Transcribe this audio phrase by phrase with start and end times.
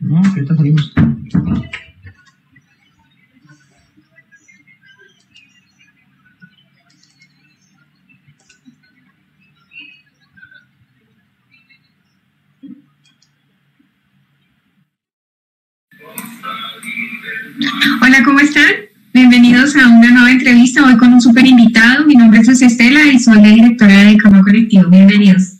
[0.00, 0.92] No, ahorita salimos.
[18.02, 18.64] Hola, ¿cómo están?
[19.12, 22.06] Bienvenidos a una nueva entrevista hoy con un super invitado.
[22.06, 24.88] Mi nombre es Estela y soy la directora de Cama Colectivo.
[24.88, 25.59] Bienvenidos.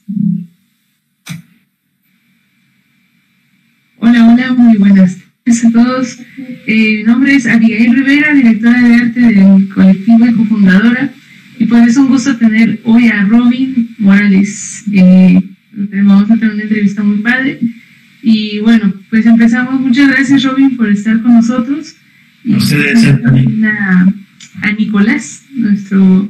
[4.11, 6.19] Hola, hola, muy buenas tardes a todos.
[6.67, 11.13] Eh, mi nombre es Abigail Rivera, directora de arte del colectivo y cofundadora.
[11.61, 14.83] Y pues es un gusto tener hoy a Robin Morales.
[14.93, 15.41] Eh,
[16.03, 17.61] vamos a tener una entrevista muy padre.
[18.21, 19.81] Y bueno, pues empezamos.
[19.81, 21.95] Muchas gracias, Robin, por estar con nosotros.
[22.43, 23.65] Y Ustedes también.
[23.65, 24.13] A,
[24.63, 26.29] a Nicolás, nuestro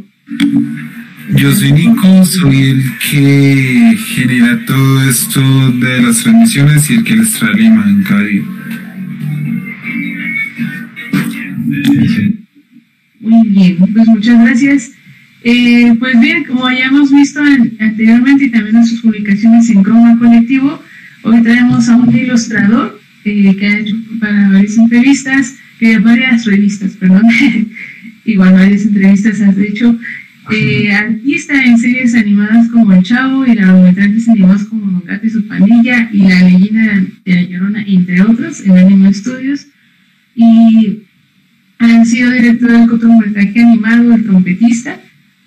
[1.28, 5.40] yo soy Nico, soy el que genera todo esto
[5.72, 8.24] de las transmisiones y el que les trae la imagen cada.
[13.20, 14.90] Muy bien, pues muchas gracias.
[15.42, 17.40] Eh, pues bien, como ya hemos visto
[17.78, 20.82] anteriormente y también en sus publicaciones en Chroma Colectivo,
[21.22, 26.92] hoy tenemos a un ilustrador eh, que ha hecho para varias entrevistas, que varias revistas,
[26.92, 27.22] perdón,
[28.24, 29.98] igual varias entrevistas has hecho
[30.52, 35.46] eh, artista en series animadas como El Chavo y largometrajes animados como Don y su
[35.46, 39.66] pandilla y La leyenda de la Llorona, entre otros, en Anime Studios.
[40.34, 41.02] Y
[41.78, 45.00] ha sido director del cortometraje animado El Trompetista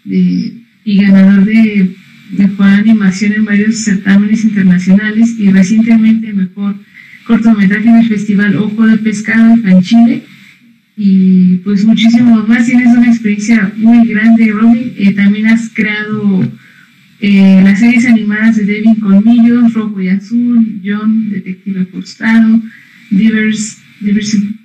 [0.05, 1.95] y ganador de
[2.37, 6.75] mejor animación en varios certámenes internacionales y recientemente mejor
[7.25, 10.23] cortometraje en el Festival Ojo de Pescado en Chile
[10.95, 12.66] y pues muchísimo más.
[12.66, 14.94] Tienes una experiencia muy grande, Robin.
[14.97, 16.52] Eh, también has creado
[17.19, 22.61] eh, las series animadas de Devin Colmillos, Rojo y Azul, John, Detective Frustrado,
[23.09, 24.55] Divers, Diversity,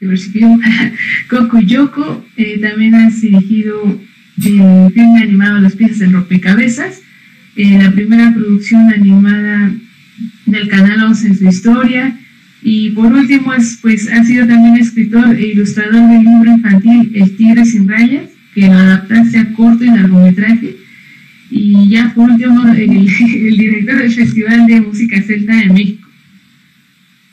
[0.00, 0.40] Diversity
[1.28, 2.24] Coco Yoko.
[2.36, 4.00] Eh, también has dirigido
[4.36, 7.02] el filme animado Las piezas del rompecabezas,
[7.56, 9.72] la primera producción animada
[10.46, 12.16] del canal 11 en su historia.
[12.62, 17.36] Y por último, es, pues ha sido también escritor e ilustrador del libro infantil El
[17.36, 20.76] Tigre sin Rayas, que lo adaptaste a corto y largometraje.
[21.50, 26.08] Y ya por último, el, director del Festival de Música Celta de México.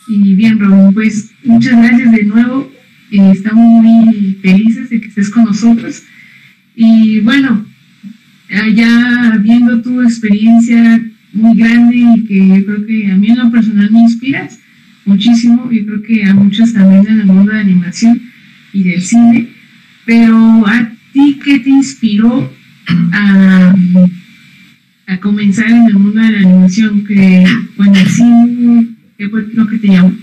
[0.07, 2.71] Y bien, Robin, pues muchas gracias de nuevo.
[3.11, 6.03] Eh, estamos muy felices de que estés con nosotros.
[6.75, 7.65] Y bueno,
[8.73, 11.03] ya viendo tu experiencia
[11.33, 14.59] muy grande y que creo que a mí en lo personal me inspiras,
[15.05, 18.21] muchísimo, y creo que a muchos también en el mundo de animación
[18.73, 19.47] y del cine,
[20.05, 22.51] pero a ti, ¿qué te inspiró
[23.13, 23.75] a,
[25.07, 27.05] a comenzar en el mundo de la animación?
[27.05, 27.45] Que,
[27.77, 30.13] bueno, el cine, ¿qué fue lo que te llamó?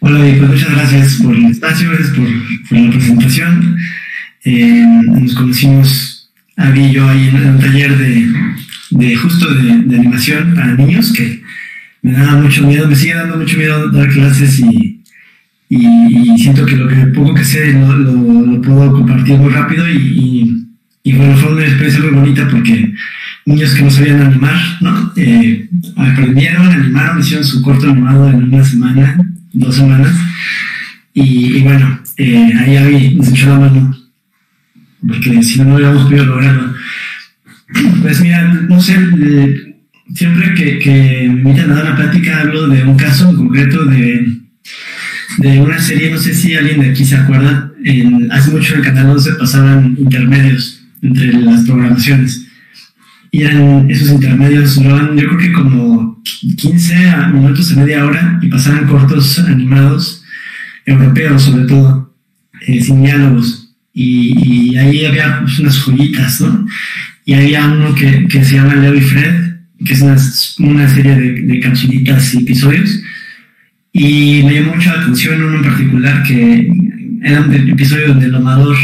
[0.00, 3.76] Hola, pues muchas gracias por el espacio, gracias por, la presentación.
[4.44, 4.86] Eh,
[5.20, 8.28] nos conocimos, había yo ahí en un taller de,
[8.90, 11.45] de justo de animación para niños que
[12.06, 15.02] me daba mucho miedo, me sigue dando mucho miedo dar clases y,
[15.68, 20.68] y, siento que lo que poco que sé lo, lo, puedo compartir muy rápido y,
[21.02, 22.94] y, bueno, fue una experiencia muy bonita porque
[23.44, 25.12] niños que no sabían animar, ¿no?
[25.16, 29.16] Eh, aprendieron, animaron, hicieron su corto animado en una semana,
[29.52, 30.14] dos semanas
[31.12, 33.96] y, bueno, eh, ahí Abby nos echó la mano
[35.04, 36.72] porque si no, no hubiéramos podido lograrlo.
[38.00, 39.65] Pues mira, no sé, eh,
[40.14, 44.26] siempre que, que me invitan a dar una plática hablo de un caso concreto de,
[45.38, 48.80] de una serie, no sé si alguien de aquí se acuerda, en, hace mucho en
[48.80, 52.46] el canal 11 pasaban intermedios entre las programaciones.
[53.30, 56.94] Y eran esos intermedios duraban yo creo que como 15
[57.32, 60.24] minutos a media hora y pasaban cortos animados,
[60.86, 62.14] europeos sobre todo,
[62.66, 63.74] eh, sin diálogos.
[63.92, 66.66] Y, y, ahí había pues, unas joyitas, ¿no?
[67.24, 69.45] Y había uno que, que se llama Leo y Fred,
[69.84, 73.00] que es una, serie de, de capsulitas y episodios.
[73.92, 76.70] Y me llamó mucho la atención uno en particular que
[77.22, 78.76] era un episodio donde el amador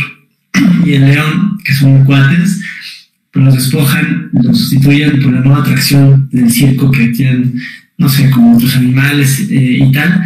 [0.84, 2.60] y el león, que son cuates,
[3.30, 7.54] pues los despojan, los sustituyen por la nueva atracción del circo que tienen,
[7.98, 10.24] no sé, como otros animales eh, y tal.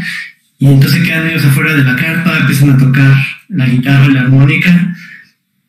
[0.59, 3.15] Y entonces quedan ellos afuera de la carpa, empiezan a tocar
[3.49, 4.97] la guitarra y la armónica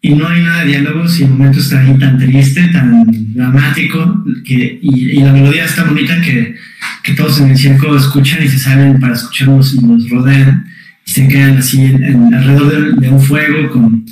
[0.02, 4.24] y no hay nada de diálogos y el momento está ahí tan triste, tan dramático,
[4.46, 6.56] que, y, la melodía está bonita que,
[7.04, 10.66] que, todos en el circo escuchan y se salen para escucharnos y nos rodean
[11.06, 14.06] y se quedan así en, alrededor de, un fuego con,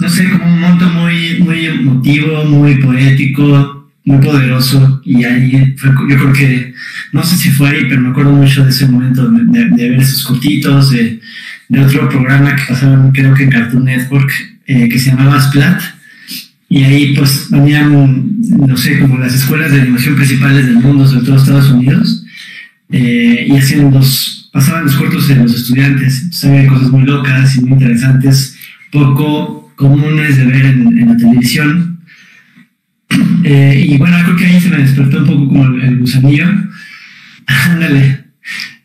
[0.00, 3.76] no sé, como un monto muy, muy emotivo, muy poético
[4.06, 5.02] muy poderoso.
[5.04, 6.74] Y ahí fue, yo creo que,
[7.12, 10.24] no sé si fue ahí, pero me acuerdo mucho de ese momento de, ver esos
[10.24, 11.20] cortitos, de,
[11.68, 14.30] de, otro programa que pasaba creo que en Cartoon Network,
[14.66, 15.80] eh, que se llamaba Splat,
[16.68, 21.24] y ahí pues venían, no sé, como las escuelas de animación principales del mundo, sobre
[21.24, 22.24] todo Estados Unidos,
[22.90, 27.56] eh, y hacían los, pasaban los cortos de los estudiantes, entonces había cosas muy locas
[27.56, 28.56] y muy interesantes,
[28.90, 31.96] poco comunes de ver en, en la televisión,
[33.44, 36.46] eh, y bueno, creo que ahí se me despertó un poco como el, gusanillo.
[37.46, 38.24] Ándale.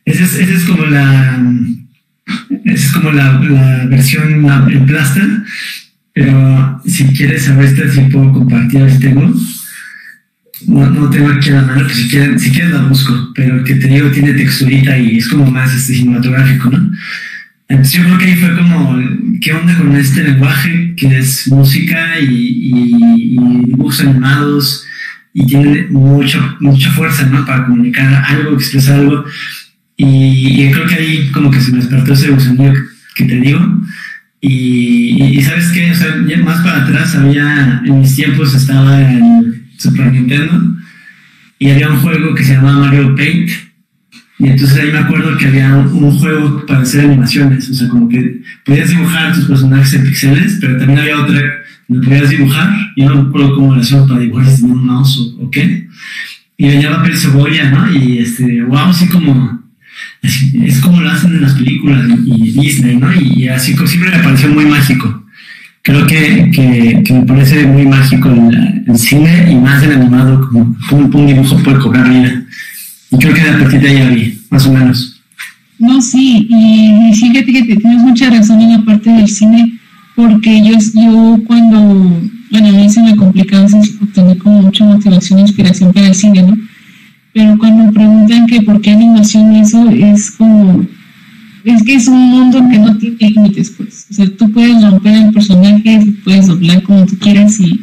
[0.06, 1.42] Esa es, esa es como la.
[2.66, 5.22] Esa es como la, la versión en plasta.
[6.14, 9.34] Pero si quieres saber esta, si puedo compartir, si tengo.
[10.68, 13.32] No, no tengo aquí la mano, pero si quieres, si quieres la busco.
[13.34, 16.92] Pero que te digo, tiene texturita y es como más este, cinematográfico, ¿no?
[17.68, 19.00] Entonces yo creo que ahí fue como,
[19.40, 24.86] ¿qué onda con este lenguaje que es música y, dibujos animados
[25.34, 27.46] y tiene mucha, mucha fuerza, ¿no?
[27.46, 29.24] Para comunicar algo, expresar algo.
[29.96, 32.74] Y, creo que ahí como que se me despertó ese gusanillo
[33.16, 33.60] que te digo.
[34.42, 35.51] Y, ¿sabes
[35.96, 40.76] sea, más para atrás había, en mis tiempos estaba en Super Nintendo
[41.60, 43.50] y había un juego que se llamaba Mario Paint
[44.42, 48.10] y entonces ahí me acuerdo que había un, juego para hacer animaciones, o sea, como
[48.10, 51.40] que podías dibujar tus personajes en pixeles, pero también había otra
[51.88, 55.36] donde podías dibujar, y no me acuerdo cómo lo hacían para dibujar si un mouse
[55.40, 55.88] o, qué.
[56.58, 57.92] Y venía papel cebolla, ¿no?
[57.92, 59.62] Y este, wow, así como,
[60.24, 63.14] es, como lo hacen en las películas y, Disney, ¿no?
[63.14, 65.21] Y, así siempre me pareció muy mágico.
[65.84, 71.20] Creo que, que, me parece muy mágico el, cine y más el animado, como, como
[71.20, 72.44] un dibujo puede cobrar vida.
[73.10, 75.22] Y creo que a partir de ahí había, más o menos.
[75.80, 79.80] No, sí, y, fíjate que tienes mucha razón en la parte del cine,
[80.16, 81.80] porque yo, yo cuando,
[82.52, 86.08] bueno, a mí se me complica a veces obtener como mucha motivación e inspiración para
[86.08, 86.58] el cine, ¿no?
[87.34, 90.86] Pero cuando preguntan que por qué animación eso, es como,
[91.64, 94.08] es que es un mundo que no tiene límites, pues.
[94.10, 97.80] O sea, tú puedes romper el personaje, puedes doblar como tú quieras y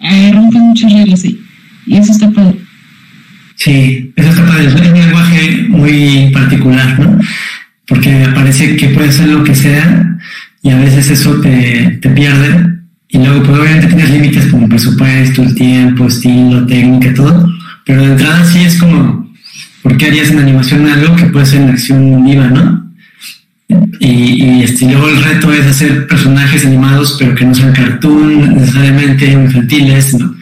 [0.00, 1.40] eh, rompe muchas reglas ahí.
[1.86, 2.58] Y eso está padre.
[3.56, 4.66] Sí, eso está padre.
[4.66, 7.18] Es un lenguaje muy particular, ¿no?
[7.86, 10.18] Porque parece que puede ser lo que sea
[10.62, 12.80] y a veces eso te, te pierde.
[13.08, 17.52] Y luego, pues obviamente tienes límites como presupuesto, el tiempo, estilo, técnica, todo.
[17.84, 19.30] Pero de entrada sí es como,
[19.82, 22.81] ¿por qué harías en animación algo que puede ser en acción viva, no?
[24.00, 28.54] Y, y este, luego el reto es hacer personajes animados, pero que no sean cartoon
[28.54, 30.34] necesariamente infantiles, ¿no?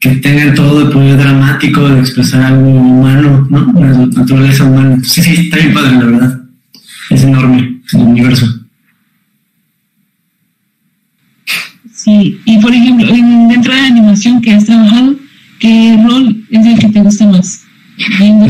[0.00, 3.72] que tengan todo el poder dramático de expresar algo humano, ¿no?
[3.80, 4.98] La naturaleza humana.
[5.02, 6.40] Sí, sí, está bien padre, la verdad.
[7.10, 8.46] Es enorme el universo.
[11.92, 15.16] Sí, y por ejemplo, dentro de animación que has trabajado,
[15.58, 17.62] ¿qué rol es el que te gusta más?
[18.18, 18.46] Viendo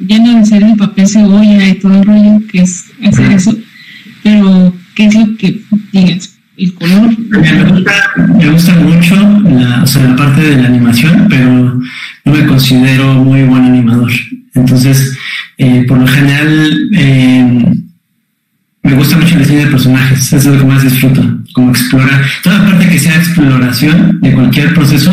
[0.00, 3.56] ya no de ser el papel cebolla y todo el rollo que es hacer eso,
[4.22, 5.60] pero ¿qué es lo que
[5.92, 6.34] digas?
[6.56, 7.10] el color.
[8.38, 11.80] Me gusta, mucho la, o sea, la parte de la animación, pero
[12.24, 14.10] no me considero muy buen animador.
[14.54, 15.16] Entonces,
[15.58, 17.72] eh, por lo general, eh,
[18.82, 22.22] me gusta mucho el diseño de personajes, eso es lo que más disfruto, como explorar.
[22.42, 25.12] Toda la parte que sea exploración de cualquier proceso,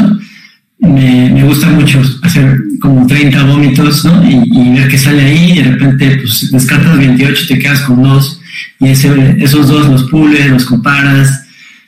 [0.80, 4.24] me, me gusta mucho hacer como 30 vómitos, ¿no?
[4.28, 7.82] Y, y, ver qué sale ahí, y de repente, pues descartas 28 y te quedas
[7.82, 8.42] con dos
[8.80, 11.46] y esos dos los pules, los comparas,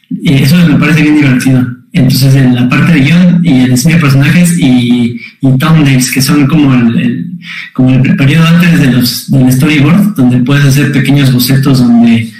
[0.09, 1.67] y eso me parece bien divertido.
[1.91, 6.21] Entonces, en la parte de guion y el diseño de personajes y, y thumbnails, que
[6.21, 7.31] son como el,
[7.73, 12.31] como el periodo antes de los, del storyboard, donde puedes hacer pequeños bocetos donde,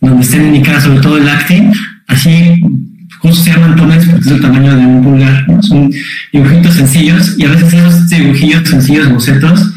[0.00, 1.72] donde estén indicadas sobre todo el acting,
[2.06, 2.60] así
[3.20, 5.90] justo se llaman thumbnails porque es el tamaño de un pulgar, son
[6.32, 9.72] dibujitos sencillos y a veces esos dibujillos sencillos, bocetos,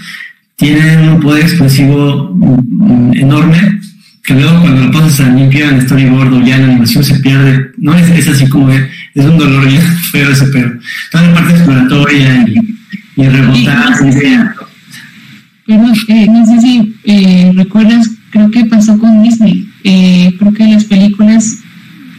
[0.56, 3.80] tienen un poder expresivo mm, enorme
[4.24, 7.72] que luego cuando lo pasas a limpio en storyboard o ya en animación se pierde,
[7.78, 8.82] no es, es así como es,
[9.14, 9.82] es un dolor bien
[10.12, 10.80] feo ese pero
[11.12, 13.90] toda la parte exploratoria y, y rebotar
[15.68, 20.34] no sé si, eh, no sé si eh, recuerdas, creo que pasó con Disney, eh,
[20.38, 21.60] creo que las películas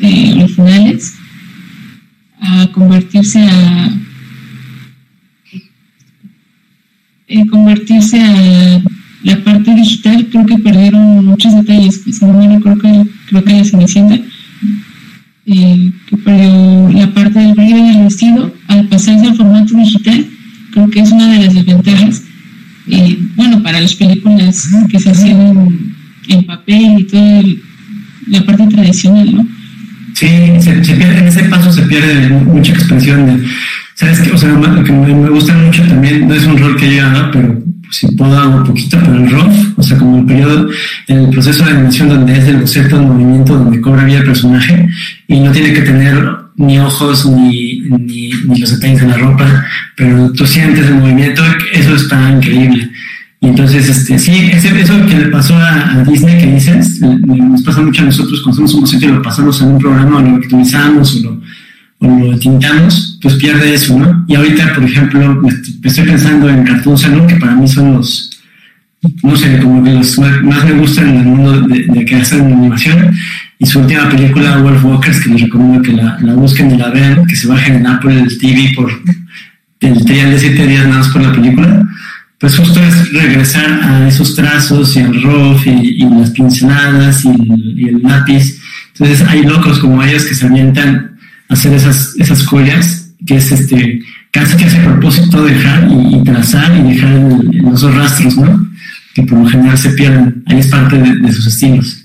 [0.01, 1.15] eh, originales
[2.41, 2.71] a
[3.25, 3.91] convertirse a
[7.27, 8.83] eh, convertirse a
[9.23, 12.03] la parte digital creo que perdieron muchos detalles.
[12.05, 14.21] Si no creo que, creo que la Cenicienta,
[15.47, 20.27] eh, que la parte del brillo del vestido al pasarse al formato digital,
[20.73, 22.23] creo que es una de las desventajas.
[22.87, 25.97] Eh, bueno, para las películas que se hacían
[26.29, 27.43] en, papel y toda
[28.27, 29.47] la parte tradicional.
[30.15, 30.29] Sí,
[30.61, 33.45] se, pierde, en ese paso se pierde mucha expresión
[33.95, 34.33] ¿Sabes qué?
[34.33, 37.31] O sea, lo que me, gusta mucho también, no es un rol que yo haga,
[37.31, 40.69] pero si puedo hago poquito, pero el ROF, o sea, como el periodo,
[41.07, 44.89] el proceso de animación donde es el boceto en movimiento, donde cobra vida el personaje,
[45.29, 49.65] y no tiene que tener ni ojos ni, ni, los detalles de la ropa,
[49.97, 51.43] pero tú sientes el movimiento,
[51.73, 52.91] eso está increíble.
[53.45, 58.01] Y entonces, este, sí, eso que le pasó a, Disney que dices, nos pasa mucho
[58.01, 61.25] a nosotros cuando somos boceto y lo pasamos en un programa, o lo optimizamos o
[61.25, 61.41] lo
[61.99, 64.25] o lo tintamos, pues pierde eso, ¿no?
[64.27, 68.31] Y ahorita, por ejemplo, me estoy pensando en Cartoon Salon, que para mí son los,
[69.23, 73.11] no sé, como que los más, me gustan en el mundo de, que hacen animación.
[73.59, 76.89] Y su última película, Wolf Walkers, que les recomiendo que la, la busquen y la
[76.89, 78.91] vean, que se bajen en Apple TV por
[79.81, 81.87] el trial de siete días nada más por la película.
[82.39, 87.89] Pues justo es regresar a esos trazos y el rough y, las pinceladas y el,
[87.89, 88.61] el lápiz.
[88.89, 91.15] Entonces hay locos como ellos que se avientan
[91.49, 96.95] hacer esas, esas joyas, que es este, casi que hace propósito dejar y, trazar y
[96.95, 97.19] dejar
[97.53, 98.69] los dos rastros, ¿no?
[99.15, 100.43] Que por lo general se pierden.
[100.47, 102.05] Ahí es parte de, sus estilos.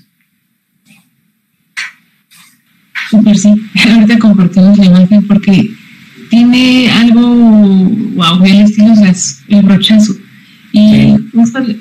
[3.10, 3.52] Super, sí.
[3.90, 5.70] Ahorita compartimos la imagen porque
[6.30, 7.20] tiene algo,
[8.14, 10.14] wow, el estilo es el brochazo.
[10.72, 11.14] Y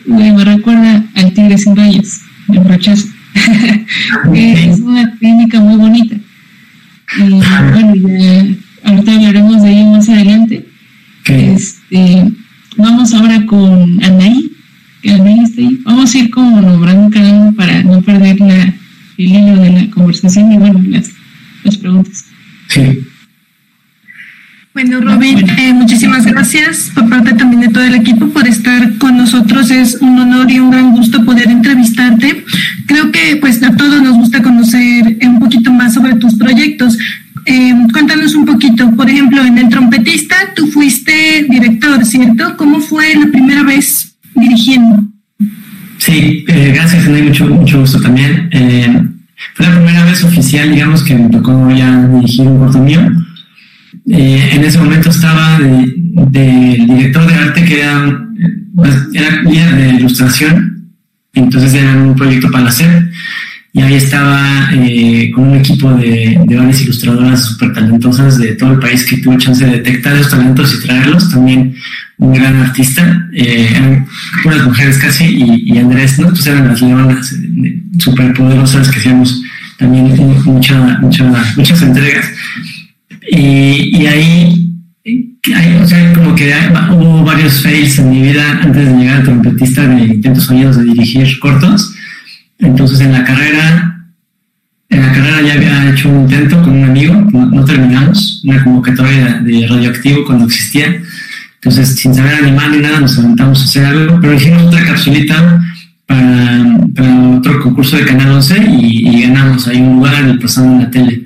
[0.08, 3.08] me recuerda al tigre sin rayas, el brochazo.
[4.34, 6.16] es una técnica muy bonita.
[7.18, 8.46] Y bueno, ya,
[8.84, 10.68] ahorita hablaremos de ello más adelante.
[11.26, 12.32] Este,
[12.76, 14.52] vamos ahora con Anaí,
[15.04, 15.80] que Anaí está ahí.
[15.84, 18.64] Vamos a ir como nombrando cada uno para no perder la,
[19.18, 21.12] el hilo de la conversación y bueno, las,
[21.64, 22.26] las preguntas.
[22.70, 23.00] Sí.
[24.72, 29.18] Bueno, Robin, eh, muchísimas gracias por parte también de todo el equipo por estar con
[29.18, 29.72] nosotros.
[29.72, 32.46] Es un honor y un gran gusto poder entrevistarte.
[32.86, 36.98] Creo que pues a todos nos gusta conocer un poquito más sobre tus proyectos.
[37.46, 42.56] Eh, cuéntanos un poquito, por ejemplo, en El Trompetista tú fuiste director, ¿cierto?
[42.56, 45.04] ¿Cómo fue la primera vez dirigiendo?
[45.98, 48.50] Sí, eh, gracias, Ana, mucho, mucho gusto también.
[49.56, 53.02] fue la primera vez oficial, digamos, que me tocó ya dirigir un corto mío
[54.10, 58.20] eh, en ese momento estaba de, director de arte que era,
[58.76, 60.90] pues, era guía de ilustración,
[61.34, 63.10] entonces era un proyecto para hacer
[63.72, 68.74] y ahí estaba eh, con un equipo de, de varias ilustradoras súper talentosas de todo
[68.74, 71.30] el país que tuvo chance de detectar esos talentos y traerlos.
[71.30, 71.76] También
[72.18, 74.04] un gran artista, eh,
[74.44, 76.30] unas mujeres casi, y, Andrés, ¿no?
[76.30, 77.36] Pues eran las leonas
[78.00, 79.42] súper poderosas que hacíamos
[79.78, 82.26] también mucha, muchas entregas.
[83.32, 84.76] Y, ahí,
[85.82, 86.54] o sea, como que
[86.92, 90.84] hubo varios fails en mi vida antes de llegar a trompetista de intentos fallidos de
[90.86, 91.94] dirigir cortos.
[92.60, 94.06] Entonces en la carrera,
[94.90, 99.40] en la carrera ya había hecho un intento con un amigo, no, terminamos, una convocatoria
[99.42, 101.02] de, radioactivo cuando existía.
[101.56, 105.62] Entonces, sin saber animar ni nada, nos aventamos a hacer algo, pero hicimos otra capsulita
[106.06, 106.78] para,
[107.38, 111.24] otro concurso de Canal 11 y, ganamos ahí un lugar pasando en la tele.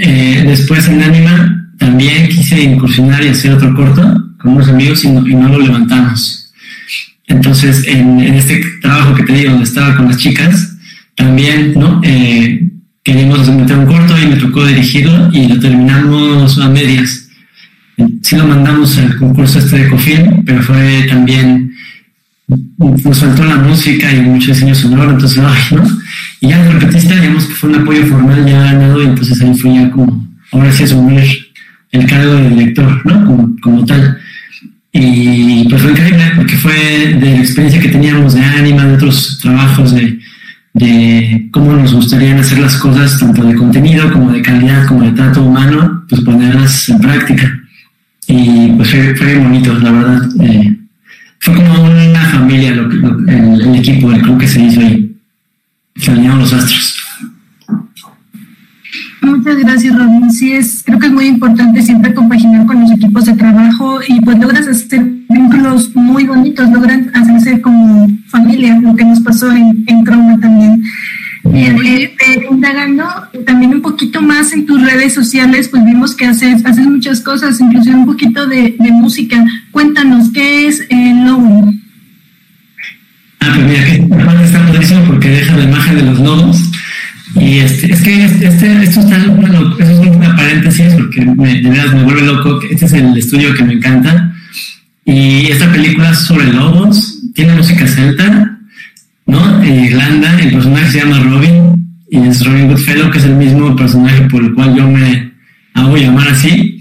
[0.00, 4.02] Eh, después en Anima también quise incursionar y hacer otro corto
[4.38, 6.52] con unos amigos y no, lo levantamos.
[7.26, 10.76] Entonces, en, este trabajo que te digo, donde estaba con las chicas,
[11.14, 12.00] también, ¿no?
[12.04, 12.68] Eh,
[13.02, 17.28] queríamos meter un corto y me tocó dirigirlo y lo terminamos a medias.
[18.22, 21.74] Sí lo mandamos al concurso este de Cofin, pero fue también,
[22.46, 25.82] nos faltó la música y mucho diseño sonoro, entonces, ay, ¿no?
[26.40, 29.54] Y ya de repetista, digamos que fue un apoyo formal ya ganado, y entonces ahí
[29.54, 31.24] fue ya como, ahora sí asumir
[31.90, 33.26] el cargo de director, ¿no?
[33.26, 34.18] Como, como tal.
[34.92, 39.38] Y pues fue increíble porque fue de la experiencia que teníamos de ánima, de otros
[39.42, 40.18] trabajos, de,
[40.74, 45.12] de cómo nos gustaría hacer las cosas, tanto de contenido como de calidad, como de
[45.12, 47.60] trato humano, pues ponerlas en práctica.
[48.26, 50.28] Y pues fue, fue bonito, la verdad.
[50.40, 50.76] Eh,
[51.40, 55.07] fue como una familia el, el, equipo, el club que se hizo ahí
[56.14, 56.94] se los astros.
[59.20, 60.30] Muchas gracias, Robin.
[60.30, 64.20] Sí, es, creo que es muy importante siempre compaginar con los equipos de trabajo y
[64.20, 69.84] pues logras hacer vínculos muy bonitos, logran hacerse como familia, lo que nos pasó en,
[69.86, 70.82] en Chroma también.
[71.54, 72.14] Eh,
[72.50, 73.04] indagando
[73.46, 77.60] también un poquito más en tus redes sociales, pues vimos que haces, haces muchas cosas,
[77.60, 79.42] incluso un poquito de, de música.
[79.70, 80.07] Cuéntanos,
[91.24, 92.60] porque me, de verdad me vuelve loco.
[92.70, 94.34] Este es el estudio que me encanta.
[95.04, 98.58] Y esta película es sobre lobos, tiene música celta,
[99.24, 99.62] ¿no?
[99.62, 103.74] En Irlanda, el personaje se llama Robin, y es Robin Goodfellow, que es el mismo
[103.74, 105.32] personaje por el cual yo me
[105.72, 106.78] hago llamar así.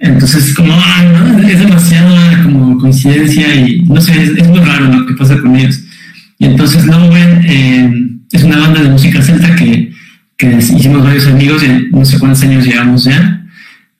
[0.00, 1.46] Entonces, como, ah, ¿no?
[1.46, 5.80] es demasiada como coincidencia y no sé, es, muy raro lo que pasa con ellos.
[6.40, 7.92] Y entonces Lowen eh,
[8.32, 9.92] es una banda de música celta que,
[10.36, 13.39] que hicimos varios amigos, y no sé cuántos años llevamos ya.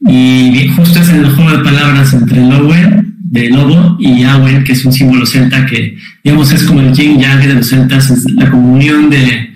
[0.06, 4.84] Y justo es el juego de palabras entre Lowen, de lobo, y Awen, que es
[4.84, 8.50] un símbolo celta que, digamos, es como el yin yang de los celtas, es la
[8.50, 9.50] comunión de,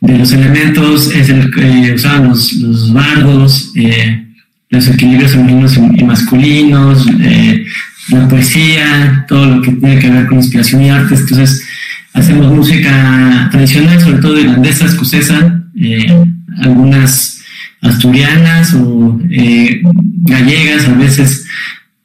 [0.00, 3.72] de los elementos, es el que usaban los, los bardos.
[3.74, 4.24] Eh,
[4.70, 7.64] los equilibrios femeninos y masculinos, eh,
[8.10, 11.14] la poesía, todo lo que tiene que ver con inspiración y arte.
[11.14, 11.62] Entonces,
[12.12, 16.06] hacemos música tradicional, sobre todo irlandesa, escocesa, eh,
[16.62, 17.37] algunas
[17.82, 19.80] asturianas o eh,
[20.22, 21.46] gallegas a veces.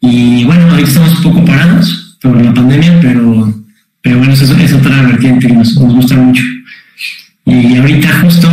[0.02, 3.54] Y bueno, ahorita estamos un poco parados por la pandemia, pero,
[4.02, 6.44] pero bueno, eso es, otra vertiente que nos, gusta mucho.
[7.46, 8.50] Y ahorita justo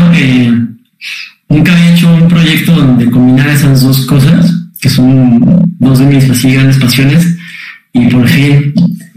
[1.49, 6.31] nunca había hecho un proyecto donde combinara esas dos cosas, que son dos de mis
[6.31, 7.37] así grandes pasiones,
[7.93, 8.73] y por fin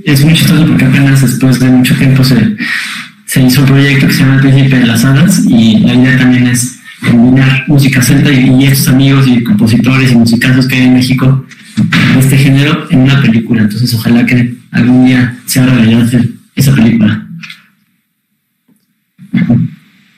[0.05, 2.35] es muy chistoso porque apenas después de mucho tiempo se,
[3.25, 6.47] se hizo un proyecto que se llama Príncipe de las Hadas, y la idea también
[6.47, 6.72] es
[7.09, 11.45] combinar música celta y, estos amigos y compositores y musicazos que hay en México
[12.13, 13.61] de este género en una película.
[13.63, 16.09] Entonces, ojalá que algún día se haga realidad
[16.55, 17.27] esa película.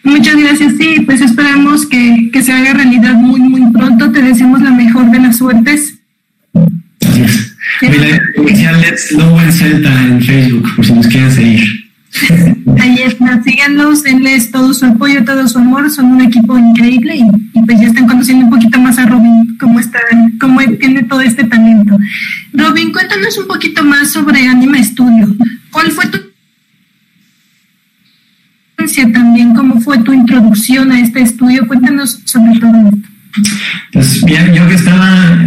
[0.04, 4.12] Muchas gracias, sí, pues esperamos que, que se haga realidad muy, muy pronto.
[4.12, 5.96] Te deseamos la mejor de las suertes.
[7.02, 7.56] Gracias.
[7.82, 11.86] Let's en Celta en Facebook, por si nos quieren seguir.
[12.80, 17.62] Ahí está, síganos, denles todo su apoyo, todo su amor, son un equipo increíble y,
[17.62, 20.00] pues ya están conociendo un poquito más a Robin, cómo está,
[20.40, 21.98] cómo tiene todo este talento.
[22.54, 25.36] Robin, cuéntanos un poquito más sobre Anima Studio.
[25.72, 26.26] ¿Cuál fue tu
[29.14, 31.68] también, cómo fue tu introducción a este estudio.
[31.68, 33.10] Cuéntanos sobre todo esto.
[33.92, 35.38] Pues bien, yo que estaba,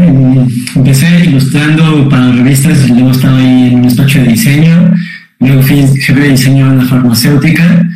[0.74, 4.92] empecé ilustrando para revistas luego estaba ahí en un despacho de diseño,
[5.40, 7.86] luego fui jefe de diseño en la farmacéutica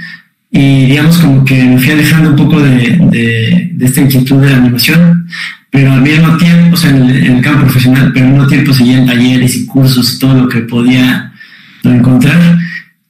[0.50, 4.59] y digamos como que me fui alejando un poco de, de, esta inquietud de la
[4.59, 5.26] animación,
[5.70, 8.98] pero al mismo tiempo, o sea, en el, campo profesional, pero al mismo tiempo seguía
[8.98, 11.33] en talleres y cursos, todo lo que podía
[11.83, 12.59] encontrar.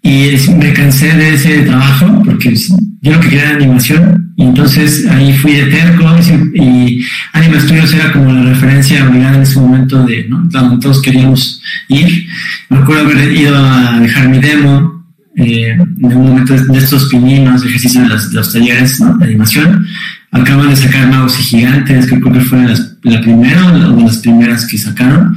[0.02, 5.32] Y me cansé de ese trabajo porque yo lo que quería era animación entonces ahí
[5.38, 6.04] fui de terco
[6.54, 10.42] y Anima Studios era como la referencia obligada en ese momento de ¿no?
[10.44, 12.26] donde todos queríamos ir.
[12.68, 15.04] Me acuerdo haber ido a dejar mi demo
[15.36, 19.86] eh, un momento de estos pininos de ejercicio de los, talleres de animación.
[20.30, 22.66] Acaban de sacar Magos y Gigantes, que creo que fue
[23.02, 25.36] la primera o de las primeras que sacaron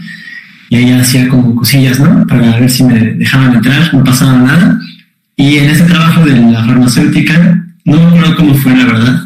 [0.70, 2.26] y ella hacía como cosillas, ¿no?
[2.26, 4.80] Para ver si me dejaban entrar, no pasaba nada.
[5.36, 9.22] Y en ese trabajo de la farmacéutica, no me acuerdo cómo fue, la verdad.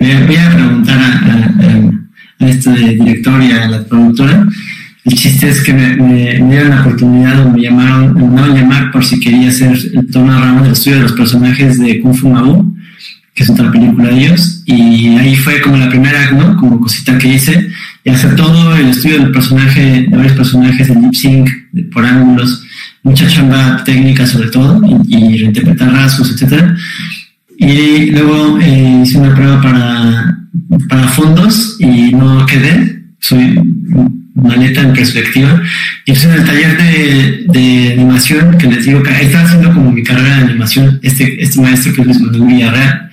[0.00, 4.46] Voy a preguntar a, a, este director y a la productora.
[5.04, 9.04] El chiste es que me, dieron la oportunidad o me llamaron, me mandaron llamar por
[9.04, 12.74] si quería hacer el tono ramo del estudio de los personajes de Kung Fu Mabu,
[13.34, 14.62] que es otra película de ellos.
[14.64, 16.56] Y ahí fue como la primera, ¿no?
[16.56, 17.70] Como cosita que hice
[18.04, 21.50] y hacer todo el estudio del personaje, de varios personajes, de lip sync,
[21.90, 22.62] por ángulos,
[23.02, 26.74] mucha chamba técnica sobre todo, y, reinterpretar rasgos, etc.
[27.58, 30.38] Y luego eh, hice una prueba para,
[30.88, 33.60] para fondos y no quedé, soy
[34.34, 35.62] maleta en perspectiva.
[36.04, 40.02] Y en el taller de, animación que les digo que ahí estaba haciendo como mi
[40.02, 43.10] carrera de animación, este, este maestro que es Luis Manuel Villarreal,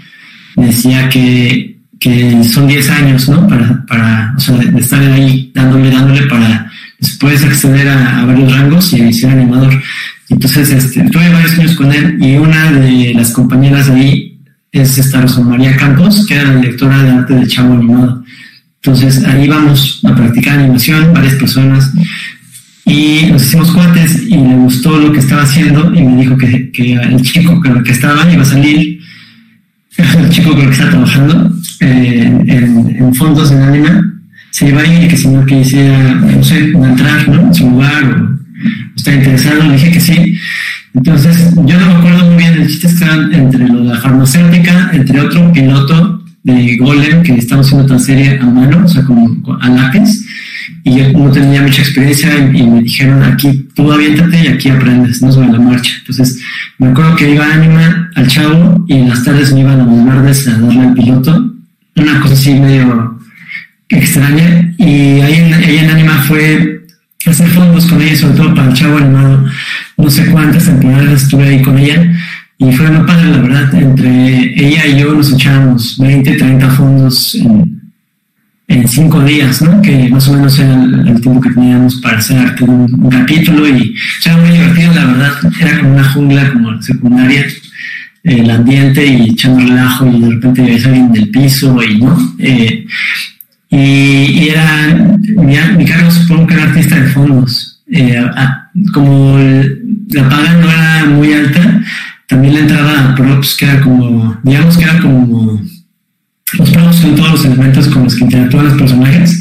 [0.56, 3.47] decía que que son 10 años, ¿no?
[3.47, 8.91] Para, para o sea, de estar ahí dándole, dándole para después acceder a, varios rangos
[8.93, 9.80] y ser animador.
[10.27, 14.30] Entonces, este, tuve varios años con él y una de las compañeras ahí
[14.71, 18.23] es esta Rosa María Campos, que era la directora de arte del Chavo Animado.
[18.84, 21.91] Entonces, ahí vamos a practicar animación, varias personas,
[22.86, 26.71] y nos hicimos cuates y le gustó lo que estaba haciendo y me dijo que,
[26.71, 28.99] que el chico con el que estaba iba a salir
[29.97, 34.13] el chico con el que está trabajando eh, en, fondos en Anima
[34.51, 37.47] se iba a ir y que si no quisiera, no sé, entrar ¿no?
[37.47, 38.41] en su lugar o,
[38.95, 40.38] estar interesado, le dije que sí.
[40.93, 44.91] Entonces, yo no me acuerdo muy bien, el chiste está entre lo de la farmacéutica,
[44.93, 49.58] entre otro piloto de Golem, que estamos haciendo otra serie a mano, o sea, como
[49.62, 50.25] a lápiz,
[50.84, 55.21] y yo no tenía mucha experiencia y, me dijeron, aquí tú aviéntate y aquí aprendes,
[55.21, 55.93] no sobre la marcha.
[55.99, 56.41] Entonces,
[56.77, 59.86] me acuerdo que iba a Anima al chavo y en las tardes me iban a
[59.86, 61.54] los verdes a darle al piloto,
[61.95, 63.19] una cosa así medio
[63.88, 66.70] extraña, y ahí en, ahí en Anima fue
[67.31, 69.45] hacer fondos con ella, sobre todo para el chavo animado,
[69.97, 72.11] no sé cuántas temporadas estuve ahí con ella,
[72.57, 77.35] y fue muy padre, la verdad, entre ella y yo nos echábamos 20, 30 fondos
[77.35, 77.81] en
[78.71, 79.81] en cinco días, ¿no?
[79.81, 83.93] Que más o menos era el, tiempo que teníamos para hacer un, capítulo y
[84.25, 87.45] era muy divertido, la verdad, era como una jungla como secundaria,
[88.23, 92.35] el ambiente y echando relajo y de repente veías alguien del piso y no.
[92.39, 92.85] Eh,
[93.71, 97.81] y, era, mi, mi, cargo supongo que era artista de fondos.
[97.93, 98.21] Eh,
[98.93, 99.38] como
[100.10, 101.81] la paga no era muy alta,
[102.27, 105.62] también le entraba a props que era como, digamos que era como
[106.57, 109.39] los planos son todos los elementos con los que interactúan los personajes,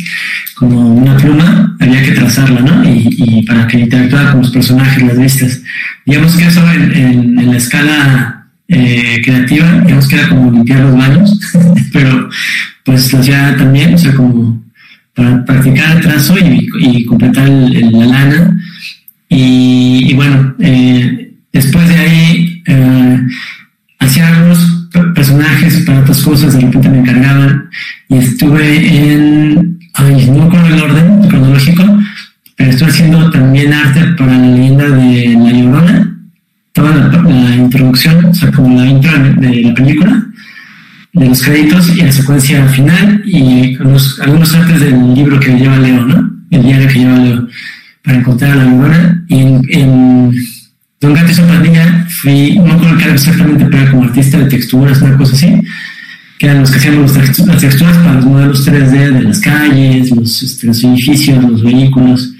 [0.55, 2.89] como una pluma, había que trazarla, ¿no?
[2.89, 5.63] Y, para que interactuara con los personajes, las vistas.
[6.07, 11.41] Digamos que eso en, la escala eh, creativa, digamos que era como limpiar los baños,
[11.93, 12.29] pero
[12.85, 14.63] pues hacía también, o sea, como
[15.15, 18.61] para practicar el trazo y, completar la lana.
[19.29, 23.21] Y, bueno, eh, después de ahí eh,
[23.99, 27.69] hacía algunos personajes para otras cosas, de repente me encargaban
[28.09, 29.79] y estuve en,
[30.35, 31.85] no con el orden cronológico,
[32.57, 36.19] pero estuve haciendo también arte para la leyenda de La Llorona,
[36.73, 40.27] toda la, introducción, o sea, como la intro de la película,
[41.13, 46.05] de los créditos y la secuencia final y algunos artes del libro que lleva Leo,
[46.07, 46.31] ¿no?
[46.51, 47.49] El diario que lleva Leo,
[48.03, 49.25] para encontrar a La Llorona.
[49.29, 50.33] Y en
[51.01, 55.35] Don Gato y Pandilla fui, no era exactamente, pero como artista de texturas, una cosa
[55.35, 55.61] así,
[56.39, 60.43] que eran los que hacíamos las texturas para los modelos 3D de las calles, los,
[60.43, 62.35] este, edificios, los vehículos.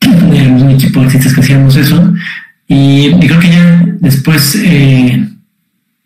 [0.00, 2.12] Éramos un equipo de artistas que hacíamos eso.
[2.66, 5.28] Y, creo que ya después eh,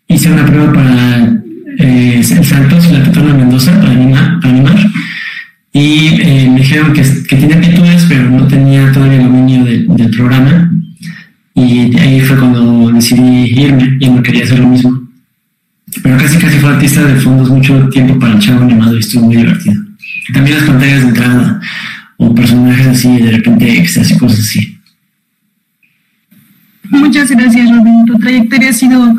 [0.07, 1.38] hice una prueba para
[1.79, 4.39] eh, el Santos y la Tetona Mendoza para animar.
[5.73, 10.09] y eh, me dijeron que, que tenía aptitudes, pero no tenía todavía el dominio del
[10.11, 10.69] programa
[11.59, 15.07] y ahí fue cuando decidí irme y no quería hacer lo mismo.
[16.03, 19.25] Pero casi casi fue artista de fondos mucho tiempo para el chavo animado y estuvo
[19.25, 19.81] muy divertido.
[20.33, 21.61] También las pantallas de entrada
[22.17, 24.77] o personajes así, de repente extras y cosas así.
[26.89, 28.05] Muchas gracias, Robin.
[28.05, 29.15] Tu trayectoria ha sido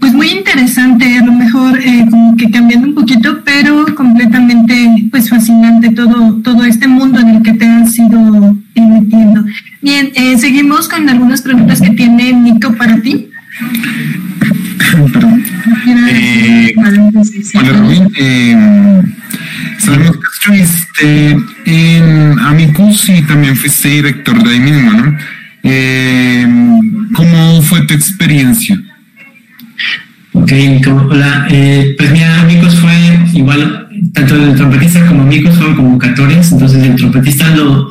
[0.00, 5.28] pues muy interesante, a lo mejor eh, como que cambiando un poquito, pero completamente pues
[5.28, 9.44] fascinante todo, todo este mundo en el que te has ido emitiendo.
[9.82, 13.28] Bien, eh, seguimos con algunas preguntas que tiene Nico para ti.
[16.08, 19.02] Eh, hola Rubén, eh,
[19.78, 25.18] sabemos que estuviste en Amicus y también fuiste director de ahí mismo, ¿no?
[25.62, 26.46] Eh,
[27.14, 28.80] ¿Cómo fue tu experiencia?
[30.36, 30.52] Ok,
[31.10, 31.46] hola.
[31.50, 32.92] Eh, pues mira, Amigos fue
[33.32, 37.90] igual, tanto el trompetista como Amigos fueron convocatorias, entonces el trompetista lo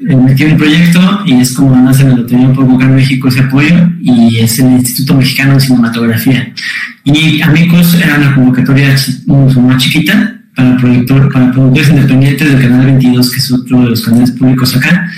[0.00, 3.74] metió en el proyecto y es como nace la Lotería por Boca México ese apoyo
[4.00, 6.52] y es el Instituto Mexicano de Cinematografía.
[7.04, 12.86] Y Amigos era una convocatoria mucho más chiquita para, proyector, para productores independientes del Canal
[12.86, 15.10] 22, que es otro de los canales públicos acá.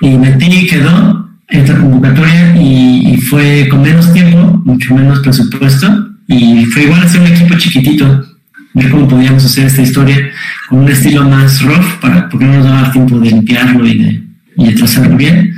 [0.00, 6.84] Y metí quedó esta convocatoria y, fue con menos tiempo, mucho menos presupuesto y fue
[6.84, 8.24] igual hacer un equipo chiquitito,
[8.74, 10.30] ver cómo podíamos hacer esta historia
[10.68, 14.22] con un estilo más rough, para, porque no nos daba tiempo de limpiarlo y de,
[14.56, 15.54] y de trazarlo bien.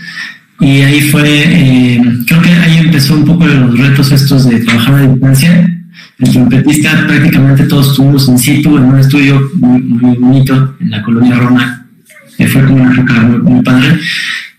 [0.60, 4.94] Y ahí fue, eh, creo que ahí empezó un poco los retos estos de trabajar
[4.94, 5.74] a distancia.
[6.18, 11.02] El trompetista prácticamente todos estuvimos en situ en un estudio muy, muy bonito en la
[11.02, 11.86] colonia Roma,
[12.36, 14.00] que fue como una época muy padre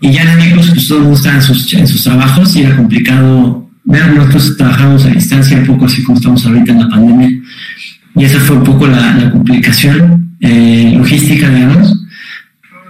[0.02, 2.62] y ya en amigos, pues todo el mundo estaba en sus, en sus trabajos y
[2.62, 6.90] era complicado ver, nosotros trabajamos a distancia un poco así como estamos ahorita en la
[6.90, 7.30] pandemia.
[8.16, 11.96] Y esa fue un poco la, la complicación eh, logística, digamos.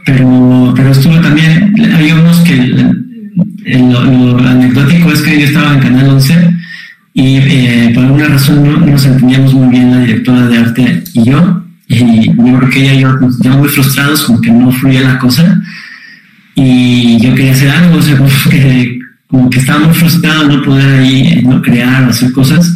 [0.05, 2.55] Pero, pero estuvo también, hay unos que
[3.77, 6.53] lo, anecdótico es que yo estaba en Canal 11
[7.13, 11.25] y eh, por alguna razón no, nos entendíamos muy bien la directora de arte y
[11.25, 11.63] yo.
[11.87, 15.01] Y yo creo que ella y yo nos estábamos muy frustrados, como que no fluía
[15.01, 15.59] la cosa
[16.61, 20.61] y yo quería hacer algo, o sea, como que, como que estaba muy frustrado no
[20.61, 22.75] poder ahí no crear o hacer cosas.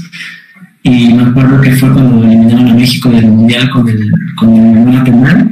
[0.83, 5.03] Y me acuerdo que fue cuando eliminaron a México del Mundial con el, con el
[5.03, 5.49] penal.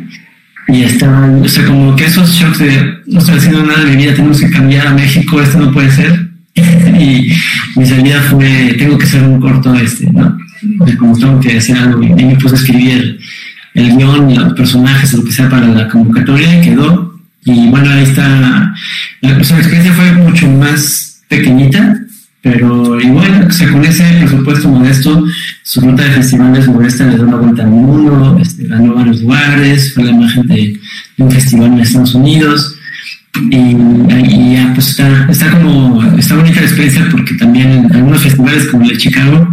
[0.67, 4.03] Y estaba, o sea, como que esos shocks de no estoy haciendo nada de mi
[4.03, 6.29] vida, tenemos que cambiar a México, esto no puede ser.
[6.55, 7.31] y
[7.75, 10.37] mi salida fue, tengo que hacer un corto este, ¿no?
[10.85, 12.01] De como tengo que hacer algo.
[12.03, 13.19] Y me puse a escribir el,
[13.73, 17.10] el guion, los personajes, lo que sea para la convocatoria, y quedó
[17.43, 18.73] y bueno, ahí está.
[19.21, 21.99] La, experiencia fue mucho más pequeñita,
[22.41, 25.23] pero igual, o sea, con ese presupuesto modesto,
[25.63, 29.93] su ruta de festivales modesta le dio una vuelta al mundo, este, ganó varios lugares,
[29.93, 30.79] fue la imagen de,
[31.17, 32.75] un festival en Estados Unidos.
[33.49, 38.67] Y, ya, pues está, está como, está bonita la experiencia porque también en algunos festivales
[38.67, 39.47] como el de Chicago,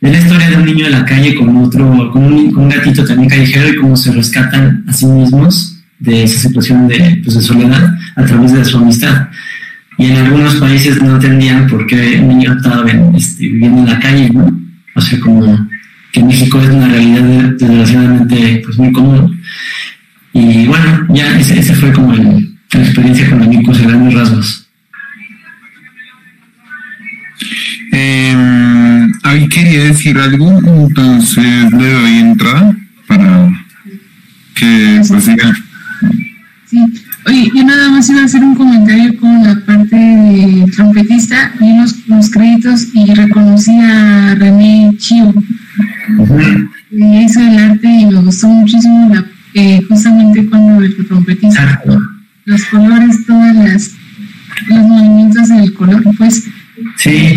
[0.00, 3.28] es la historia de un niño de la calle con otro, con un, gatito también
[3.28, 7.96] callejero y cómo se rescatan a sí mismos de esa situación de, pues, de soledad
[8.16, 9.28] a través de su amistad.
[9.98, 12.84] Y en algunos países no entendían por qué un niño estaba
[13.16, 14.60] este, viviendo en la calle, ¿no?
[14.94, 15.68] O sea, como
[16.12, 19.40] que México es una realidad desgraciadamente pues, muy común.
[20.32, 24.66] Y bueno, ya ese, fue como el, la experiencia con amigos en grandes rasgos.
[27.92, 33.50] Eh, ahí quería decir algo, entonces le doy entrada para
[34.54, 35.30] que pues.
[38.06, 42.88] Más iba a hacer un comentario con la parte de trompetista, vi los, los créditos
[42.94, 45.34] y reconocí a René Chio.
[46.90, 51.82] Y hizo el arte y me gustó muchísimo la, eh, justamente cuando el trompetista,
[52.44, 53.90] los colores, todas las
[54.68, 56.44] los movimientos del color, pues
[56.96, 57.36] Sí.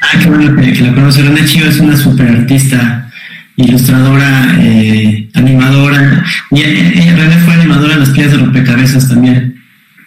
[0.00, 1.22] Ah, qué bueno que, la conoce.
[1.22, 3.10] René Chío es una super artista,
[3.56, 6.24] ilustradora, eh, animadora.
[6.52, 9.53] Y René fue animadora en las piezas de rompecabezas también.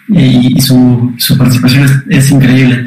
[0.08, 2.86] Y, su, su, participación es, increíble.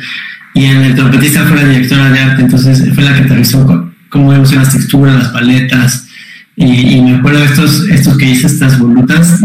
[0.53, 4.29] Y en el trompetista fue la directora de arte, entonces fue la que aterrizó cómo
[4.29, 6.07] vemos las texturas, las paletas.
[6.55, 9.39] Y, me acuerdo estos, estos que hice, estas volutas,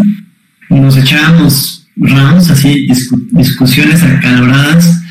[0.71, 2.89] nos echábamos ramos, así,
[3.33, 5.03] discusiones acaloradas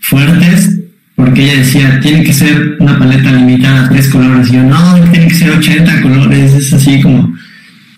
[0.00, 0.78] fuertes,
[1.16, 4.48] porque ella decía, tiene que ser una paleta limitada a tres colores.
[4.48, 7.34] Y yo, no, tiene que ser 80 colores, es así como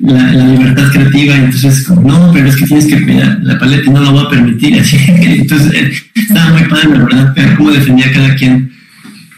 [0.00, 1.36] la, libertad creativa.
[1.36, 4.30] Entonces, no, pero es que tienes que cuidar la paleta y no la voy a
[4.30, 4.74] permitir.
[4.80, 4.96] Así.
[5.08, 8.72] Entonces, eh, estaba muy padre, la verdad, pero cómo defendía cada quien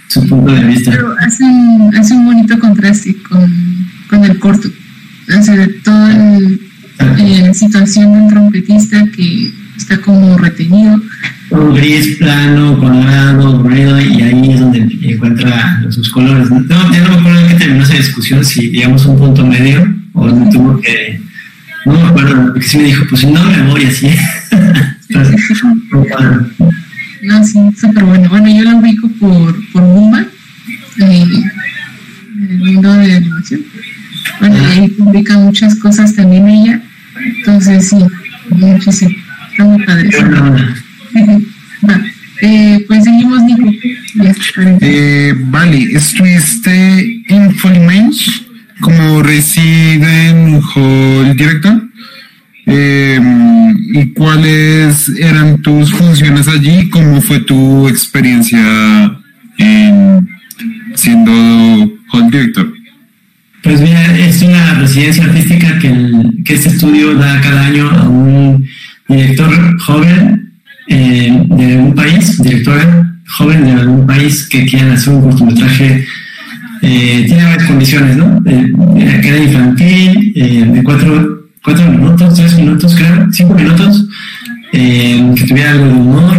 [0.08, 0.90] su punto de vista.
[0.90, 3.50] Pero hace un, hace un bonito contraste con,
[4.08, 4.68] con el corto.
[4.68, 6.58] O sea, toda eh,
[7.42, 11.00] la situación de un trompetista que está como retenido
[11.52, 16.50] todo gris, plano, colorado, aburrido, y ahí es donde encuentra sus colores.
[16.50, 20.50] No, ya no me acuerdo qué terminó esa discusión, si digamos un punto medio, o
[20.50, 21.20] tuvo que.
[21.84, 24.08] No me acuerdo, porque sí me dijo, pues no me voy así.
[27.22, 28.28] no, sí, súper bueno.
[28.28, 30.24] Bueno, yo la ubico por, por Bumba,
[31.00, 31.24] eh,
[32.48, 33.62] el mundo de animación.
[34.38, 36.48] Bueno, ahí publica muchas cosas también
[55.08, 56.88] eran tus funciones allí?
[56.90, 59.12] ¿Cómo fue tu experiencia
[59.58, 60.28] en
[60.94, 61.32] siendo
[62.12, 62.72] hall director?
[63.62, 65.92] Pues mira, es una residencia artística que,
[66.44, 68.66] que este estudio da cada año a un
[69.08, 70.52] director joven
[70.88, 73.02] eh, de algún país, directora
[73.36, 76.04] joven de algún país que quieran hacer un cortometraje,
[76.82, 78.42] eh, tiene varias condiciones, ¿no?
[78.44, 84.08] Eh, que era infantil, eh, de cuatro, cuatro minutos, tres minutos, creo, cinco minutos,
[84.72, 86.36] que tuviera algo de humor,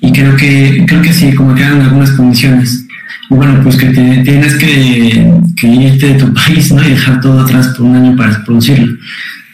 [0.00, 2.86] y creo que, creo que sí, como que eran algunas condiciones.
[3.30, 5.30] Y bueno, pues que tienes que,
[5.62, 6.82] irte de tu país, ¿no?
[6.82, 8.96] Y dejar todo atrás por un año para producirlo.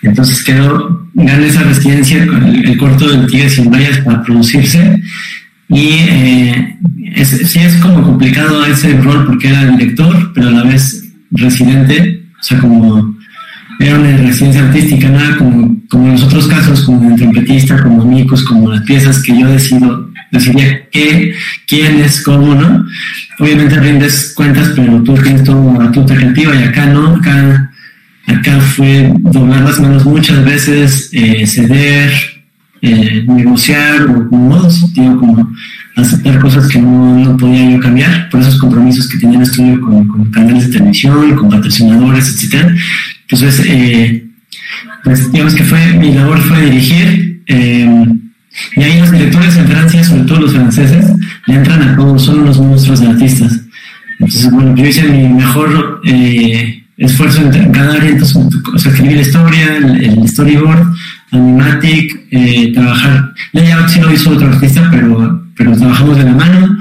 [0.03, 5.03] Entonces quedó, gana esa residencia con el, corto del Tigre sin vallas para producirse.
[5.68, 6.77] Y eh,
[7.25, 12.42] sí es como complicado ese rol porque era director, pero a la vez residente, o
[12.42, 13.16] sea, como
[13.81, 18.03] era una residencia artística, nada como, como en los otros casos, como el trompetista, como
[18.03, 21.35] amigos, como las piezas que yo decido, decidía qué,
[21.66, 22.87] quién es, cómo, ¿no?
[23.38, 27.70] Obviamente rindes cuentas, pero tú tienes todo a tu creativa y acá no, acá
[28.27, 32.12] Acá fue doblar las manos muchas veces, eh, ceder,
[32.83, 35.53] eh, negociar o como como
[35.94, 40.09] aceptar cosas que no, podía yo cambiar por esos compromisos que tenía el estudio con,
[40.09, 42.75] con canales de televisión, con patrocinadores, etcétera.
[43.22, 44.26] Entonces, eh,
[45.05, 47.42] pues digamos que fue, mi labor fue dirigir,
[48.76, 51.07] y ahí los directores en Francia, sobre todo los franceses,
[51.46, 53.61] le entran a todos, son unos monstruos de artistas.
[54.18, 56.00] Entonces, bueno, yo hice mi mejor
[56.96, 60.94] esfuerzo en cada área, entonces, o la historia, el, storyboard,
[61.31, 66.79] animatic, eh, trabajar, layout sí lo hizo otro artista, pero, pero trabajamos de la mano,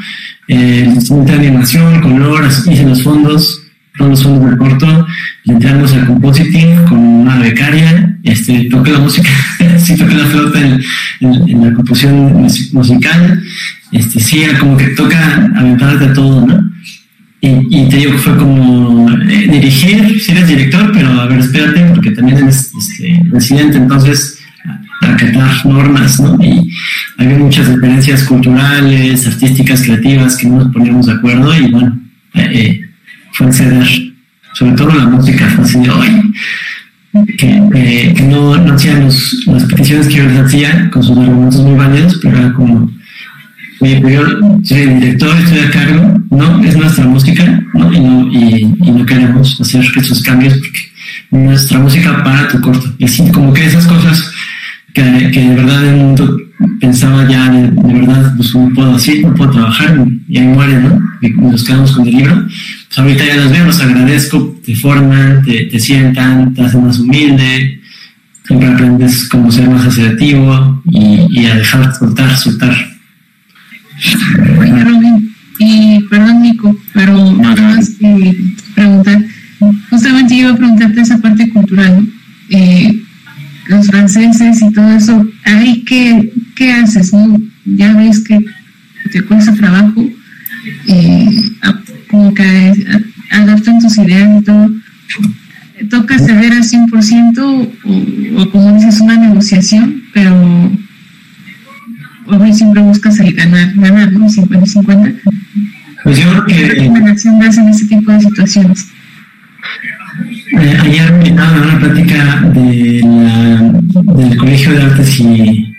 [0.48, 3.65] eh, de animación, color, hice los fondos,
[3.98, 5.08] todos los fondos del corto,
[5.46, 9.30] entramos al compositing con una becaria, este, toqué la música,
[9.78, 13.44] sí toqué la flauta en, la composición musical,
[13.92, 16.72] este, sí, como que toca aventarte todo, ¿no?
[17.42, 21.80] Y, te digo que fue como eh, dirigir, si eres director, pero a ver, espérate,
[21.94, 24.40] porque también eres este, residente, entonces
[25.02, 26.44] acatar normas, ¿no?
[26.44, 26.72] Y
[27.20, 32.00] había muchas diferencias culturales, artísticas, creativas que no nos poníamos de acuerdo y bueno,
[34.54, 36.34] sobre todo la música, así de hoy,
[37.38, 41.76] que, que no, no hacían las peticiones que yo les hacía con sus argumentos muy
[41.76, 42.90] válidos, pero era como,
[43.80, 44.24] oye, pues yo
[44.64, 47.94] soy el director, estoy a cargo, no, es nuestra música, ¿no?
[47.94, 50.80] Y, no, y, no queremos hacer esos cambios porque
[51.32, 52.94] nuestra música para tu corto.
[52.98, 54.32] Y así como que esas cosas
[54.94, 56.38] que, de verdad el mundo
[56.80, 61.00] pensaba ya de, verdad, pues no puedo así, no puedo trabajar y ahí muere, ¿no?
[61.22, 62.48] Y nos quedamos con el libro.
[62.88, 67.00] Pues ahorita ya las veo, los agradezco, te forman, te, te sientan, te hacen más
[67.00, 67.82] humilde,
[68.46, 72.76] siempre aprendes cómo ser más asertivo y, y a dejar soltar, soltar.
[74.60, 78.38] Oye, Robin, y perdón, Nico, pero nada más eh,
[78.74, 79.24] preguntar,
[79.90, 82.08] justamente iba a preguntarte esa parte cultural, ¿no?
[82.50, 83.02] Eh,
[83.68, 87.40] los franceses y todo eso, ahí qué, qué haces, ¿no?
[87.66, 88.40] Ya ves que
[89.12, 90.08] te cuesta trabajo,
[90.88, 91.42] eh,
[92.10, 92.74] como que
[93.32, 94.72] adaptan tus ideas y todo.
[95.90, 100.72] ¿Toca ceder al 100% o, o como dices, una negociación, pero
[102.28, 104.28] hoy siempre buscas el ganar, ganar, ¿no?
[104.28, 105.16] 50-50.
[106.04, 106.54] Pues yo creo que...
[106.54, 108.88] ¿Qué recomendación das en ese tipo de situaciones?
[110.54, 115.75] Eh, ayer me invitaron a una plática de la, del Colegio de Artes y.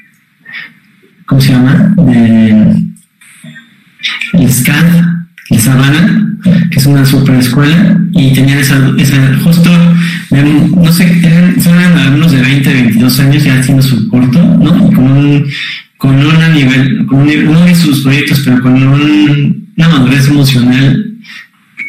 [1.26, 1.94] ¿Cómo se llama?
[1.96, 2.86] De.
[4.32, 4.84] El SCAD,
[5.50, 6.36] de Sabana,
[6.70, 8.92] que es una super escuela, y tenían esa.
[8.98, 9.70] esa justo,
[10.30, 14.90] no sé, eran, son alumnos de 20, 22 años ya haciendo su corto, ¿no?
[14.92, 15.46] Con un.
[15.98, 21.06] Con un nivel, con un, no de sus proyectos, pero con un, una madurez emocional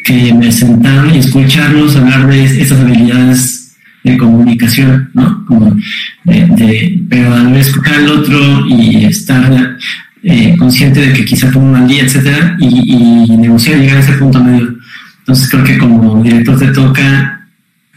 [0.04, 3.57] que me sentaron y escucharlos hablar de esas habilidades
[4.04, 5.44] de comunicación, ¿no?
[5.46, 5.76] Como
[6.24, 9.76] de, de, pero al escuchar al otro y estar
[10.22, 14.00] eh, consciente de que quizá tuvo un mal día, etcétera, y, y negociar llegar a
[14.00, 14.76] ese punto medio.
[15.20, 17.46] Entonces creo que como director te toca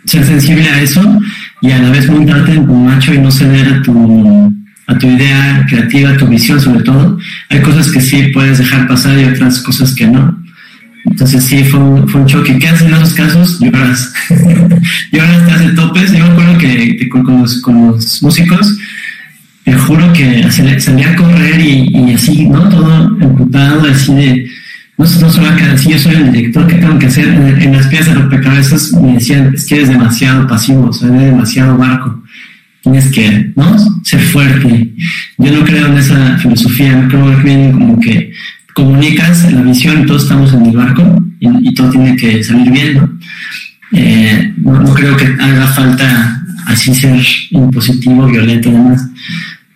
[0.06, 1.20] ser sensible a eso
[1.62, 4.52] y a la vez montarte en tu macho y no ceder a tu
[4.88, 7.18] a tu idea creativa, a tu visión sobre todo.
[7.50, 10.40] Hay cosas que sí puedes dejar pasar y otras cosas que no.
[11.06, 12.58] Entonces sí, fue un, fue un choque.
[12.60, 13.60] ¿Qué haces en esos casos?
[13.60, 14.14] Lloras.
[15.12, 16.12] Lloras, te hace topes.
[16.12, 18.78] Yo me acuerdo que, con, los, con, los, músicos,
[19.64, 20.46] te juro que
[20.80, 22.70] salía a correr y, así, ¿no?
[22.70, 24.48] Todo emputado, así de...
[24.98, 27.28] No, no solo acá, si yo soy el director, ¿qué tengo que hacer?
[27.28, 31.32] En, las piezas de rompecabezas me decían, es que eres demasiado pasivo, o sea, eres
[31.32, 32.22] demasiado barco.
[32.82, 33.78] Tienes que, ¿no?
[34.04, 34.94] Ser fuerte.
[35.38, 38.32] Yo no creo en esa filosofía, creo bien como que
[38.73, 42.71] comunicas la visión y todos estamos en el barco y, y todo tiene que salir
[42.71, 43.19] bien, ¿no?
[43.93, 49.07] Eh, no, creo que haga falta así ser impositivo, violento, además.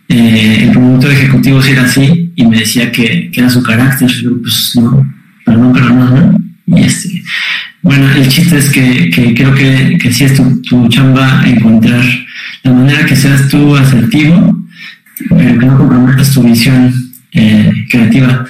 [0.07, 4.07] Eh, el promotor ejecutivo sí era así y me decía que, que era su carácter,
[4.07, 5.05] yo pues no,
[5.45, 6.37] perdón, pero ¿no?
[6.67, 7.23] Y este,
[7.81, 12.03] bueno, el chiste es que, que creo que, que sí es tu, tu chamba encontrar
[12.63, 14.63] la manera que seas tú asertivo,
[15.29, 16.93] pero que no comprometas tu visión
[17.35, 18.45] eh, creativa.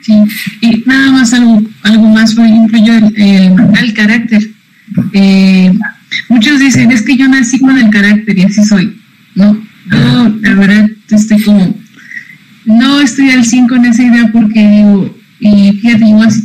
[0.00, 0.12] Sí,
[0.60, 4.42] y nada más algo, algo más, por ejemplo, yo eh, el carácter.
[5.12, 5.72] Eh,
[6.28, 9.00] muchos dicen, es que yo nací con el carácter y así soy.
[9.34, 9.58] No,
[9.90, 11.74] yo la verdad estoy como,
[12.64, 16.42] no estoy al 5 en esa idea porque digo, y fíjate, yo así